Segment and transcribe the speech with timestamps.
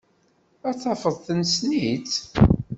[0.69, 2.13] Ad tafeḍ nessen-itt.